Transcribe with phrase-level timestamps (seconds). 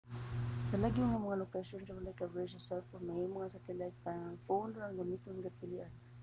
[0.67, 3.99] sa lagyo nga mga lokasyon kay walay coverage sa cell phone mahimong ang satellite
[4.47, 5.91] phone ra ang imong kapilian